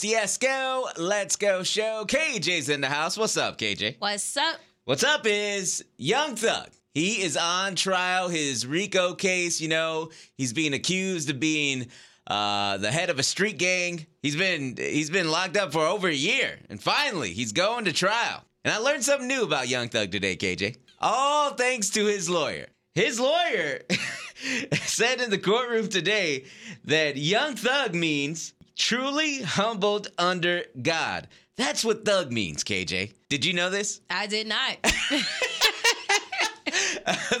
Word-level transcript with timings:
Ciesco, 0.00 0.90
let's 0.98 1.36
go 1.36 1.62
show. 1.62 2.04
KJ's 2.06 2.68
in 2.68 2.82
the 2.82 2.88
house. 2.88 3.16
What's 3.16 3.36
up, 3.36 3.56
KJ? 3.56 3.96
What's 3.98 4.36
up? 4.36 4.56
What's 4.84 5.02
up 5.02 5.26
is 5.26 5.84
Young 5.96 6.36
Thug. 6.36 6.68
He 6.92 7.22
is 7.22 7.36
on 7.36 7.76
trial. 7.76 8.28
His 8.28 8.66
RICO 8.66 9.14
case, 9.14 9.60
you 9.60 9.68
know, 9.68 10.10
he's 10.36 10.52
being 10.52 10.74
accused 10.74 11.30
of 11.30 11.40
being 11.40 11.86
uh, 12.26 12.76
the 12.76 12.90
head 12.90 13.08
of 13.08 13.18
a 13.18 13.22
street 13.22 13.58
gang. 13.58 14.06
He's 14.22 14.36
been 14.36 14.76
he's 14.76 15.10
been 15.10 15.30
locked 15.30 15.56
up 15.56 15.72
for 15.72 15.86
over 15.86 16.08
a 16.08 16.14
year, 16.14 16.58
and 16.68 16.82
finally 16.82 17.32
he's 17.32 17.52
going 17.52 17.86
to 17.86 17.92
trial. 17.92 18.44
And 18.64 18.74
I 18.74 18.78
learned 18.78 19.04
something 19.04 19.28
new 19.28 19.44
about 19.44 19.68
Young 19.68 19.88
Thug 19.88 20.10
today, 20.10 20.36
KJ. 20.36 20.76
All 21.00 21.54
thanks 21.54 21.90
to 21.90 22.04
his 22.04 22.28
lawyer. 22.28 22.66
His 22.94 23.18
lawyer 23.20 23.80
said 24.72 25.20
in 25.20 25.30
the 25.30 25.38
courtroom 25.38 25.88
today 25.88 26.44
that 26.84 27.16
Young 27.16 27.56
Thug 27.56 27.94
means 27.94 28.54
truly 28.76 29.42
humbled 29.42 30.08
under 30.18 30.64
God. 30.80 31.28
That's 31.56 31.84
what 31.84 32.04
thug 32.04 32.30
means, 32.30 32.62
KJ. 32.62 33.14
Did 33.28 33.44
you 33.44 33.54
know 33.54 33.70
this? 33.70 34.00
I 34.10 34.26
did 34.26 34.46
not. 34.46 34.76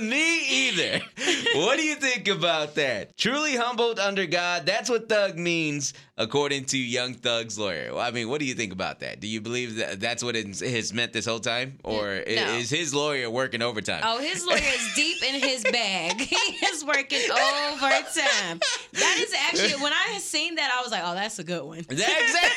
Me 0.00 0.68
either. 0.68 1.00
what 1.54 1.76
do 1.76 1.82
you 1.84 1.94
think 1.96 2.28
about 2.28 2.74
that? 2.76 3.16
Truly 3.16 3.56
humbled 3.56 3.98
under 3.98 4.26
God. 4.26 4.66
That's 4.66 4.88
what 4.90 5.08
thug 5.08 5.36
means, 5.36 5.92
according 6.16 6.66
to 6.66 6.78
Young 6.78 7.14
Thug's 7.14 7.58
lawyer. 7.58 7.92
Well, 7.94 8.00
I 8.00 8.10
mean, 8.10 8.28
what 8.28 8.40
do 8.40 8.46
you 8.46 8.54
think 8.54 8.72
about 8.72 9.00
that? 9.00 9.20
Do 9.20 9.26
you 9.26 9.40
believe 9.40 9.76
that 9.76 10.00
that's 10.00 10.22
what 10.22 10.36
it 10.36 10.46
has 10.60 10.92
meant 10.92 11.12
this 11.12 11.26
whole 11.26 11.40
time? 11.40 11.78
Or 11.84 12.04
No. 12.26 12.54
is 12.56 12.70
his 12.70 12.94
lawyer 12.94 13.28
working 13.30 13.62
overtime? 13.62 14.02
Oh, 14.04 14.18
his 14.18 14.46
lawyer 14.46 14.58
is 14.58 14.92
deep 14.94 15.22
in 15.22 15.40
his 15.40 15.62
bag. 15.64 16.20
He 16.46 16.66
is 16.66 16.84
working 16.84 17.20
overtime. 17.30 18.60
That 18.92 19.16
is 19.18 19.34
actually 19.34 19.82
when 19.82 19.92
I 19.92 20.18
seen 20.18 20.54
that, 20.56 20.70
I 20.76 20.82
was 20.82 20.90
like, 20.92 21.02
oh, 21.04 21.14
that's 21.14 21.38
a 21.38 21.44
good 21.44 21.62
one. 21.64 21.78
Exactly, 21.78 22.50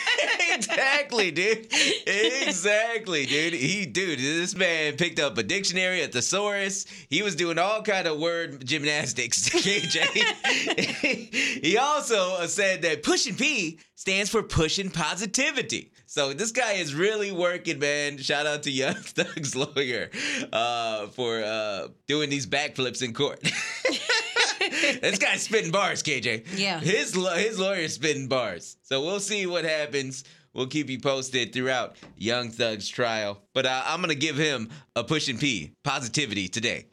exactly, 0.54 1.32
dude. 1.32 1.68
Exactly, 2.08 3.26
dude. 3.26 3.54
He, 3.54 3.86
dude, 3.86 4.20
this 4.20 4.56
man 4.56 4.96
picked 4.98 5.20
up 5.20 5.38
a 5.38 5.44
dictionary, 5.44 6.02
a 6.04 6.08
thesaurus. 6.08 6.86
He 7.10 7.22
was 7.22 7.36
doing 7.36 7.58
all 7.58 7.82
kind 7.82 8.08
of 8.08 8.20
word 8.20 8.59
gymnastics. 8.64 9.50
KJ. 9.50 11.64
he 11.64 11.78
also 11.78 12.46
said 12.48 12.82
that 12.84 13.04
pushing 13.04 13.36
P 13.36 13.80
stands 13.96 14.30
for 14.30 14.44
pushing 14.44 14.90
positivity. 14.90 15.92
So 16.06 16.34
this 16.34 16.52
guy 16.52 16.74
is 16.74 16.96
really 16.96 17.32
working, 17.32 17.80
man. 17.80 18.18
Shout 18.18 18.48
out 18.48 18.64
to 18.64 18.72
Young 18.72 18.94
Thug's 18.96 19.56
lawyer 19.56 20.10
uh, 20.52 21.08
for 21.08 21.44
uh, 21.44 21.90
doing 22.08 22.30
these 22.30 22.48
backflips 22.48 23.04
in 23.04 23.14
court. 23.14 23.40
this 25.02 25.20
guy's 25.20 25.44
spitting 25.44 25.72
bars, 25.72 26.02
KJ. 26.02 26.58
Yeah. 26.58 26.80
His 26.80 27.14
his 27.14 27.60
lawyer's 27.60 27.94
spitting 27.94 28.28
bars. 28.28 28.78
So 28.84 29.04
we'll 29.04 29.20
see 29.20 29.46
what 29.46 29.66
happens. 29.66 30.24
We'll 30.54 30.68
keep 30.68 30.90
you 30.90 31.00
posted 31.00 31.54
throughout 31.54 31.96
Young 32.18 32.50
Thug's 32.50 32.88
trial. 32.88 33.42
But 33.54 33.66
uh, 33.66 33.84
I'm 33.86 34.02
gonna 34.02 34.16
give 34.16 34.38
him 34.38 34.70
a 34.96 35.04
push 35.04 35.28
and 35.28 35.40
P 35.40 35.74
positivity 35.84 36.48
today. 36.48 36.88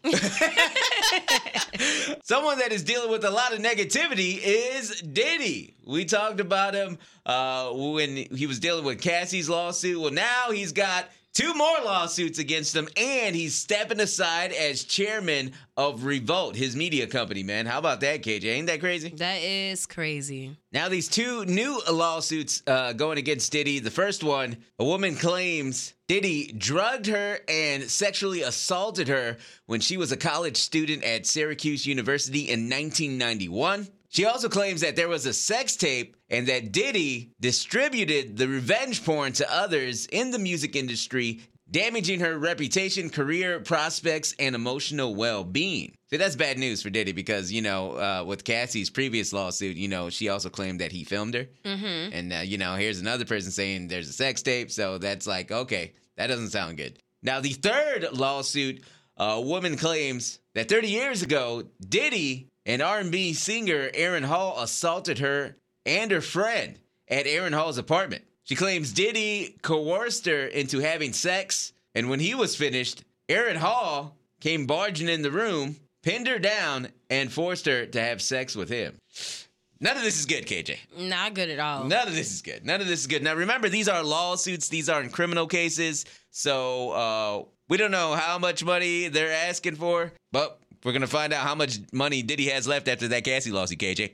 Someone 2.22 2.58
that 2.58 2.72
is 2.72 2.82
dealing 2.82 3.10
with 3.10 3.24
a 3.24 3.30
lot 3.30 3.52
of 3.52 3.60
negativity 3.60 4.38
is 4.42 5.00
Diddy. 5.00 5.74
We 5.84 6.04
talked 6.04 6.40
about 6.40 6.74
him 6.74 6.98
uh, 7.24 7.70
when 7.70 8.16
he 8.16 8.46
was 8.46 8.58
dealing 8.58 8.84
with 8.84 9.00
Cassie's 9.00 9.48
lawsuit. 9.48 10.00
Well, 10.00 10.12
now 10.12 10.50
he's 10.50 10.72
got 10.72 11.06
two 11.37 11.53
more 11.53 11.77
lawsuits 11.84 12.39
against 12.39 12.75
him, 12.75 12.89
and 12.97 13.37
he's 13.37 13.55
stepping 13.55 14.01
aside 14.01 14.53
as 14.53 14.84
chairman 14.84 15.53
of 15.77 16.05
Revolt, 16.05 16.56
his 16.56 16.75
media 16.75 17.06
company. 17.06 17.42
Man, 17.42 17.67
how 17.67 17.79
about 17.79 18.01
that, 18.01 18.23
KJ? 18.23 18.45
Ain't 18.45 18.69
that 18.69 18.81
crazy? 18.81 19.11
That 19.11 19.42
is 19.42 19.84
crazy. 19.84 20.57
Now, 20.73 20.89
these 20.89 21.09
two 21.09 21.45
new 21.45 21.79
lawsuits 21.92 22.62
uh, 22.67 22.95
going 22.95 23.19
against 23.19 23.53
Diddy. 23.53 23.81
The 23.81 23.91
first 23.91 24.25
one, 24.25 24.57
a 24.79 24.84
woman 24.84 25.14
claims 25.14 25.92
Diddy 26.09 26.53
drugged 26.53 27.07
her 27.07 27.41
and 27.47 27.83
sexually 27.83 28.41
assaulted 28.41 29.09
her 29.09 29.37
when 29.67 29.81
she 29.81 29.98
was 29.98 30.12
a 30.12 30.17
college 30.17 30.57
student 30.57 31.05
at 31.05 31.27
Syracuse 31.27 31.86
University 31.86 32.48
in 32.48 32.70
1991. 32.70 33.89
She 34.16 34.24
also 34.24 34.48
claims 34.48 34.80
that 34.80 34.96
there 34.96 35.10
was 35.10 35.27
a 35.27 35.34
sex 35.34 35.77
tape 35.77 36.16
and 36.30 36.46
that 36.46 36.72
Diddy 36.72 37.32
distributed 37.38 38.38
the 38.38 38.48
revenge 38.48 39.04
porn 39.04 39.32
to 39.34 39.54
others 39.54 40.06
in 40.06 40.30
the 40.30 40.38
music 40.38 40.74
industry, 40.74 41.42
damaging 41.70 42.20
her 42.20 42.38
reputation, 42.38 43.10
career 43.10 43.60
prospects, 43.60 44.34
and 44.38 44.54
emotional 44.54 45.14
well 45.14 45.44
being. 45.44 45.98
See, 46.08 46.16
that's 46.16 46.34
bad 46.34 46.56
news 46.56 46.80
for 46.80 46.88
Diddy 46.88 47.12
because, 47.12 47.52
you 47.52 47.60
know, 47.60 47.90
uh, 47.90 48.24
with 48.27 48.44
Cassie's 48.44 48.88
previous 48.88 49.34
lawsuit, 49.34 49.77
you 49.77 49.88
know, 49.88 50.08
she 50.08 50.30
also 50.30 50.48
claimed 50.48 50.80
that 50.80 50.92
he 50.92 51.04
filmed 51.04 51.34
her. 51.34 51.46
Mm-hmm. 51.66 52.14
And, 52.14 52.33
uh, 52.33 52.36
you 52.36 52.56
know, 52.56 52.74
here's 52.74 53.00
another 53.00 53.27
person 53.27 53.50
saying 53.50 53.88
there's 53.88 54.08
a 54.08 54.14
sex 54.14 54.40
tape. 54.40 54.70
So 54.70 54.96
that's 54.96 55.27
like, 55.27 55.52
okay, 55.52 55.92
that 56.16 56.28
doesn't 56.28 56.52
sound 56.52 56.78
good. 56.78 56.98
Now, 57.22 57.40
the 57.40 57.52
third 57.52 58.06
lawsuit, 58.14 58.83
a 59.18 59.42
woman 59.42 59.77
claims 59.77 60.38
that 60.54 60.70
30 60.70 60.88
years 60.88 61.22
ago, 61.22 61.64
Diddy 61.86 62.48
and 62.66 62.82
R&B 62.82 63.32
singer 63.32 63.90
Aaron 63.94 64.24
Hall 64.24 64.60
assaulted 64.60 65.20
her 65.20 65.56
and 65.86 66.10
her 66.10 66.20
friend 66.20 66.78
at 67.08 67.27
Aaron 67.27 67.52
Hall's 67.52 67.78
apartment. 67.78 68.24
She 68.42 68.56
claims 68.56 68.92
Diddy 68.92 69.56
coerced 69.62 70.27
her 70.27 70.46
into 70.46 70.80
having 70.80 71.12
sex, 71.12 71.72
and 71.94 72.10
when 72.10 72.20
he 72.20 72.34
was 72.34 72.54
finished, 72.54 73.04
Aaron 73.28 73.56
Hall 73.56 74.16
came 74.40 74.66
barging 74.66 75.08
in 75.08 75.22
the 75.22 75.30
room, 75.30 75.77
pinned 76.02 76.27
her 76.27 76.38
down, 76.38 76.88
and 77.08 77.32
forced 77.32 77.66
her 77.66 77.86
to 77.86 78.00
have 78.00 78.20
sex 78.20 78.54
with 78.54 78.68
him. 78.68 78.98
None 79.78 79.96
of 79.96 80.02
this 80.02 80.18
is 80.18 80.27
good, 80.27 80.46
KJ. 80.46 80.77
Not 80.96 81.34
good 81.34 81.50
at 81.50 81.58
all. 81.58 81.84
None 81.84 82.08
of 82.08 82.14
this 82.14 82.33
is 82.33 82.40
good. 82.40 82.64
None 82.64 82.80
of 82.80 82.86
this 82.86 83.00
is 83.00 83.06
good. 83.06 83.22
Now, 83.22 83.34
remember, 83.34 83.68
these 83.68 83.88
are 83.88 84.02
lawsuits. 84.02 84.68
These 84.68 84.88
aren't 84.88 85.12
criminal 85.12 85.46
cases. 85.46 86.06
So 86.30 86.90
uh, 86.90 87.42
we 87.68 87.77
don't 87.77 87.90
know 87.90 88.14
how 88.14 88.38
much 88.38 88.64
money 88.64 89.08
they're 89.08 89.33
asking 89.33 89.77
for, 89.77 90.12
but 90.33 90.60
we're 90.85 90.92
gonna 90.92 91.07
find 91.07 91.33
out 91.33 91.42
how 91.42 91.55
much 91.55 91.79
money 91.92 92.23
Diddy 92.23 92.48
has 92.48 92.67
left 92.67 92.89
after 92.89 93.09
that 93.09 93.25
Cassie 93.25 93.51
lawsuit, 93.51 93.79
KJ. 93.79 94.13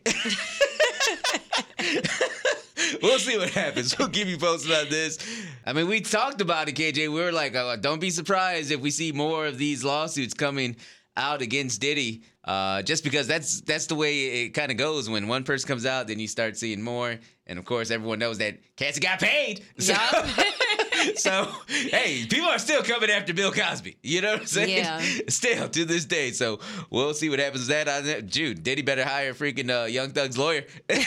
we'll 3.03 3.19
see 3.19 3.37
what 3.37 3.51
happens. 3.51 3.99
We'll 3.99 4.09
keep 4.09 4.29
you 4.29 4.39
posted 4.39 4.73
on 4.73 4.89
this. 4.89 5.19
I 5.67 5.73
mean, 5.73 5.89
we 5.89 6.01
talked 6.01 6.41
about 6.41 6.69
it, 6.69 6.75
KJ. 6.75 7.13
We 7.13 7.21
were 7.21 7.33
like, 7.33 7.55
oh, 7.55 7.77
don't 7.77 8.01
be 8.01 8.11
surprised 8.11 8.71
if 8.71 8.81
we 8.81 8.91
see 8.91 9.13
more 9.13 9.47
of 9.47 9.59
these 9.59 9.85
lawsuits 9.85 10.35
coming 10.35 10.77
out 11.17 11.43
against 11.43 11.81
Diddy. 11.81 12.23
Uh, 12.45 12.83
just 12.83 13.05
because 13.05 13.29
that's 13.29 13.61
that's 13.61 13.87
the 13.87 13.95
way 13.95 14.45
it 14.45 14.49
kind 14.51 14.73
of 14.73 14.77
goes. 14.77 15.09
When 15.09 15.29
one 15.29 15.45
person 15.45 15.69
comes 15.69 15.87
out, 15.87 16.09
then 16.09 16.19
you 16.19 16.27
start 16.27 16.57
seeing 16.57 16.83
more. 16.83 17.17
And 17.47 17.59
of 17.59 17.65
course, 17.65 17.91
everyone 17.91 18.19
knows 18.19 18.39
that 18.39 18.59
Cassie 18.77 19.01
got 19.01 19.21
paid. 19.21 19.65
So, 19.79 19.95
so 21.17 21.49
hey, 21.67 22.27
people 22.29 22.49
are 22.49 22.59
still 22.59 22.83
coming 22.83 23.11
after 23.11 23.33
Bill 23.35 23.53
Cosby. 23.53 23.97
You 24.03 24.21
know 24.21 24.33
what 24.33 24.41
I'm 24.41 24.47
saying? 24.47 24.77
Yeah. 24.77 25.01
Still 25.29 25.69
to 25.69 25.85
this 25.85 26.05
day. 26.05 26.33
So 26.33 26.61
we'll 26.91 27.15
see 27.15 27.31
what 27.31 27.39
happens 27.39 27.69
with 27.69 27.87
that. 27.87 27.89
I, 27.89 28.21
Jude, 28.21 28.63
Diddy 28.63 28.83
better 28.83 29.05
hire 29.05 29.31
a 29.31 29.35
freaking 29.35 29.71
uh, 29.71 29.87
Young 29.87 30.11
Thug's 30.11 30.39
lawyer. 30.39 30.65
right? 30.89 31.07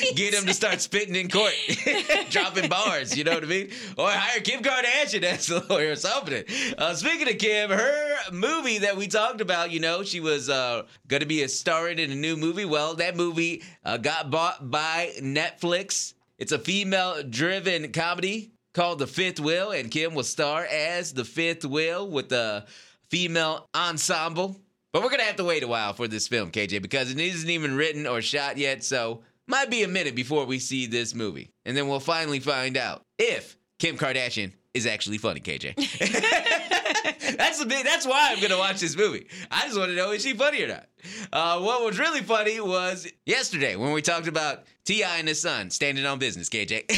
Get 0.14 0.34
him 0.34 0.46
to 0.46 0.54
start 0.54 0.80
spitting 0.80 1.14
in 1.16 1.28
court, 1.28 1.52
dropping 2.30 2.68
bars. 2.68 3.16
You 3.16 3.24
know 3.24 3.34
what 3.34 3.44
I 3.44 3.46
mean? 3.46 3.70
Or 3.96 4.10
hire 4.10 4.40
Kim 4.40 4.62
Kardashian 4.62 5.22
as 5.22 5.46
the 5.46 5.64
lawyer 5.68 5.92
or 5.92 5.96
something. 5.96 6.44
Uh, 6.78 6.94
speaking 6.94 7.28
of 7.28 7.38
Kim, 7.38 7.70
her 7.70 8.16
movie 8.32 8.78
that 8.78 8.96
we 8.96 9.06
talked 9.06 9.40
about, 9.40 9.70
you 9.70 9.80
know, 9.80 10.02
she 10.02 10.20
was 10.20 10.48
uh, 10.48 10.82
going 11.08 11.20
to 11.20 11.26
be 11.26 11.42
a 11.42 11.48
star 11.48 11.88
in 11.88 11.98
a 11.98 12.14
new 12.14 12.36
movie. 12.36 12.64
Well, 12.64 12.94
that 12.94 13.16
movie 13.16 13.62
uh, 13.84 13.96
got 13.96 14.30
bought 14.30 14.70
by 14.70 15.12
Netflix. 15.20 16.14
It's 16.38 16.52
a 16.52 16.58
female-driven 16.58 17.92
comedy 17.92 18.52
called 18.74 18.98
The 18.98 19.06
Fifth 19.06 19.40
Wheel, 19.40 19.70
and 19.70 19.90
Kim 19.90 20.14
will 20.14 20.24
star 20.24 20.64
as 20.64 21.12
the 21.12 21.24
Fifth 21.24 21.64
Wheel 21.64 22.08
with 22.08 22.28
the 22.28 22.64
female 23.08 23.68
ensemble. 23.74 24.56
But 24.92 25.02
we're 25.02 25.10
gonna 25.10 25.22
have 25.24 25.36
to 25.36 25.44
wait 25.44 25.62
a 25.62 25.68
while 25.68 25.92
for 25.92 26.08
this 26.08 26.28
film, 26.28 26.50
KJ, 26.50 26.82
because 26.82 27.10
it 27.10 27.18
isn't 27.18 27.48
even 27.48 27.76
written 27.76 28.06
or 28.06 28.20
shot 28.20 28.58
yet, 28.58 28.84
so 28.84 29.22
might 29.46 29.70
be 29.70 29.82
a 29.82 29.88
minute 29.88 30.14
before 30.14 30.44
we 30.44 30.58
see 30.58 30.86
this 30.86 31.14
movie. 31.14 31.50
And 31.64 31.76
then 31.76 31.88
we'll 31.88 32.00
finally 32.00 32.40
find 32.40 32.76
out 32.76 33.02
if 33.18 33.56
Kim 33.78 33.96
Kardashian 33.96 34.52
is 34.74 34.86
actually 34.86 35.18
funny, 35.18 35.40
KJ. 35.40 35.76
that's 37.36 37.58
the 37.58 37.66
big 37.66 37.84
that's 37.84 38.06
why 38.06 38.30
I'm 38.32 38.40
gonna 38.40 38.58
watch 38.58 38.80
this 38.80 38.96
movie. 38.96 39.26
I 39.50 39.64
just 39.64 39.78
want 39.78 39.90
to 39.90 39.96
know 39.96 40.12
is 40.12 40.22
she 40.22 40.34
funny 40.34 40.62
or 40.62 40.68
not. 40.68 40.86
Uh, 41.32 41.60
what 41.60 41.84
was 41.84 41.98
really 41.98 42.20
funny 42.20 42.60
was 42.60 43.06
yesterday 43.26 43.76
when 43.76 43.92
we 43.92 44.02
talked 44.02 44.26
about 44.26 44.64
T.I. 44.84 45.18
and 45.18 45.28
his 45.28 45.40
son 45.40 45.70
standing 45.70 46.04
on 46.06 46.18
business, 46.18 46.48
KJ. 46.48 46.90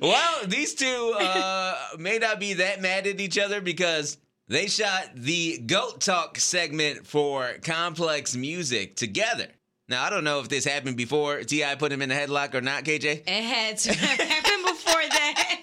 well, 0.00 0.46
these 0.46 0.74
two 0.74 1.14
uh, 1.18 1.76
may 1.98 2.18
not 2.18 2.40
be 2.40 2.54
that 2.54 2.80
mad 2.80 3.06
at 3.06 3.20
each 3.20 3.38
other 3.38 3.60
because 3.60 4.18
they 4.48 4.66
shot 4.66 5.10
the 5.14 5.58
Goat 5.58 6.00
Talk 6.00 6.38
segment 6.38 7.06
for 7.06 7.54
Complex 7.62 8.36
Music 8.36 8.96
together. 8.96 9.48
Now, 9.88 10.04
I 10.04 10.10
don't 10.10 10.24
know 10.24 10.40
if 10.40 10.48
this 10.48 10.64
happened 10.64 10.96
before 10.96 11.42
T.I. 11.42 11.74
put 11.74 11.92
him 11.92 12.02
in 12.02 12.10
a 12.10 12.14
headlock 12.14 12.54
or 12.54 12.60
not, 12.60 12.84
KJ. 12.84 13.04
It 13.04 13.28
had 13.28 13.78
to 13.78 13.92
have 13.94 14.20
happened 14.20 14.64
before 14.64 15.02
that. 15.02 15.58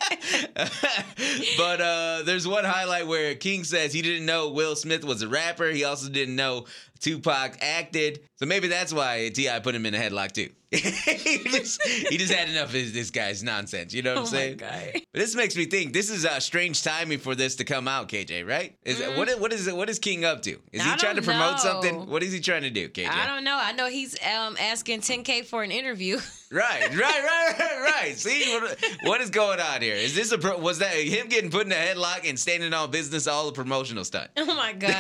but 1.58 1.82
uh, 1.82 2.24
there's 2.26 2.48
one 2.48 2.64
highlight 2.64 3.08
where 3.08 3.36
King 3.36 3.64
says 3.64 3.94
he 3.94 4.02
didn't 4.02 4.26
know 4.26 4.50
Will 4.50 4.76
Smith 4.76 5.04
was 5.04 5.22
a 5.22 5.28
rapper. 5.28 5.70
He 5.70 5.84
also 5.84 6.10
didn't 6.10 6.36
know 6.36 6.66
Tupac 7.00 7.58
acted. 7.62 8.22
So 8.36 8.46
maybe 8.46 8.68
that's 8.68 8.94
why 8.94 9.30
T.I. 9.34 9.60
put 9.60 9.74
him 9.74 9.86
in 9.86 9.94
a 9.96 9.98
headlock 9.98 10.34
too. 10.34 10.50
he, 10.72 11.40
just, 11.50 11.82
he 11.84 12.18
just 12.18 12.32
had 12.32 12.48
enough 12.50 12.68
of 12.68 12.74
this 12.74 13.10
guy's 13.10 13.42
nonsense. 13.44 13.94
You 13.94 14.04
know 14.04 14.12
what 14.16 14.18
Oh 14.18 14.26
I'm 14.28 14.32
my 14.34 14.38
saying? 14.38 14.58
God. 14.58 14.92
But 14.94 15.20
this 15.20 15.36
makes 15.36 15.56
me 15.56 15.66
think 15.66 15.94
this 15.94 16.10
is 16.12 16.26
a 16.26 16.40
strange 16.40 16.84
timing 16.84 17.18
for 17.20 17.34
this 17.34 17.56
to 17.56 17.64
come 17.64 17.88
out, 17.88 18.08
KJ. 18.08 18.48
Right? 18.48 18.78
Is 18.86 19.00
what 19.18 19.28
is 19.30 19.38
what 19.38 19.52
is 19.54 19.72
what 19.72 19.90
is 19.90 19.98
King 20.00 20.26
up 20.26 20.42
to? 20.44 20.52
Is 20.72 20.84
he 20.84 20.90
Mm. 20.90 20.98
Trying 20.98 21.16
to 21.16 21.22
promote 21.22 21.54
know. 21.54 21.58
something? 21.58 22.08
What 22.10 22.22
is 22.24 22.32
he 22.34 22.40
trying 22.40 22.64
to 22.64 22.70
do, 22.70 22.88
KJ? 22.90 23.10
I 23.10 23.26
don't 23.28 23.44
know. 23.44 23.58
I 23.60 23.72
know 23.72 23.88
he's 23.88 24.16
um, 24.24 24.58
asking 24.60 25.02
10K 25.02 25.46
for 25.46 25.64
an 25.64 25.72
interview. 25.72 26.20
Right, 26.52 26.90
right, 26.90 27.00
right, 27.00 27.60
right, 27.60 27.80
right. 28.02 28.18
See 28.18 28.44
what, 28.60 28.76
what 29.04 29.22
is 29.22 29.30
going 29.30 29.60
on 29.60 29.84
here? 29.84 29.94
Is 29.94 30.16
this 30.16 30.32
a 30.32 30.38
pro- 30.40 30.58
was 30.58 30.80
that 30.80 30.96
him 30.96 31.28
getting 31.28 31.52
put 31.52 31.68
in 31.68 31.72
a 31.72 31.76
headlock 31.76 32.28
and 32.28 32.40
standing 32.40 32.74
on 32.74 32.90
business 32.90 33.28
all 33.28 33.46
the 33.46 33.52
promotional 33.52 34.04
stunt? 34.04 34.32
oh 34.36 34.48
my 34.56 34.74
God. 34.74 34.90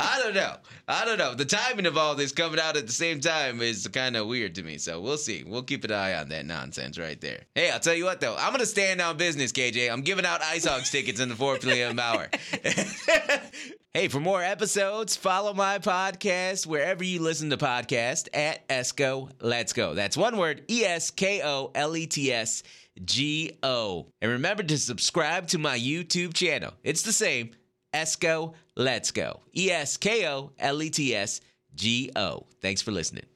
I 0.00 0.15
don't 0.26 0.34
know. 0.34 0.56
I 0.88 1.04
don't 1.04 1.18
know. 1.18 1.34
The 1.34 1.44
timing 1.44 1.86
of 1.86 1.96
all 1.96 2.14
this 2.14 2.32
coming 2.32 2.60
out 2.60 2.76
at 2.76 2.86
the 2.86 2.92
same 2.92 3.20
time 3.20 3.60
is 3.60 3.86
kind 3.88 4.16
of 4.16 4.26
weird 4.26 4.56
to 4.56 4.62
me. 4.62 4.78
So 4.78 5.00
we'll 5.00 5.18
see. 5.18 5.44
We'll 5.46 5.62
keep 5.62 5.84
an 5.84 5.92
eye 5.92 6.14
on 6.14 6.28
that 6.30 6.46
nonsense 6.46 6.98
right 6.98 7.20
there. 7.20 7.42
Hey, 7.54 7.70
I'll 7.70 7.80
tell 7.80 7.94
you 7.94 8.04
what 8.04 8.20
though. 8.20 8.36
I'm 8.36 8.52
gonna 8.52 8.66
stand 8.66 9.00
on 9.00 9.16
business, 9.16 9.52
KJ. 9.52 9.90
I'm 9.90 10.02
giving 10.02 10.26
out 10.26 10.42
Ice 10.42 10.64
Hogs 10.64 10.90
tickets 10.90 11.20
in 11.20 11.28
the 11.28 11.36
4 11.36 11.58
p.m. 11.58 11.98
hour. 11.98 12.28
Hey, 13.96 14.08
for 14.08 14.20
more 14.20 14.42
episodes, 14.42 15.16
follow 15.16 15.54
my 15.54 15.78
podcast 15.78 16.66
wherever 16.66 17.02
you 17.02 17.22
listen 17.22 17.48
to 17.48 17.56
podcasts 17.56 18.28
at 18.34 18.68
Esko 18.68 19.30
Let's 19.40 19.72
Go. 19.72 19.94
That's 19.94 20.18
one 20.18 20.36
word, 20.36 20.64
E 20.68 20.84
S 20.84 21.10
K 21.10 21.40
O 21.42 21.70
L 21.74 21.96
E 21.96 22.06
T 22.06 22.30
S 22.30 22.62
G 23.02 23.56
O. 23.62 24.08
And 24.20 24.32
remember 24.32 24.62
to 24.64 24.76
subscribe 24.76 25.46
to 25.46 25.58
my 25.58 25.78
YouTube 25.78 26.34
channel. 26.34 26.74
It's 26.84 27.04
the 27.04 27.12
same, 27.12 27.52
Esko 27.96 28.54
Let's 28.76 29.10
Go. 29.10 29.40
E 29.56 29.70
S 29.70 29.96
K 29.96 30.28
O 30.28 30.52
L 30.58 30.82
E 30.82 30.90
T 30.90 31.14
S 31.14 31.40
G 31.74 32.10
O. 32.16 32.46
Thanks 32.60 32.82
for 32.82 32.90
listening. 32.90 33.26